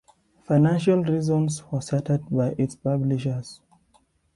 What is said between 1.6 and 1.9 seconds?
were